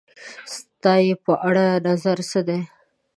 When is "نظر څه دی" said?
1.87-2.59